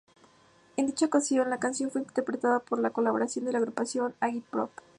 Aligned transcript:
En 0.77 0.87
dicha 0.87 1.05
ocasión, 1.05 1.51
la 1.51 1.59
canción 1.59 1.91
fue 1.91 2.01
interpretada 2.01 2.61
con 2.61 2.81
la 2.81 2.89
colaboración 2.89 3.45
de 3.45 3.51
la 3.51 3.59
agrupación 3.59 4.15
Agit-Prop. 4.19 4.71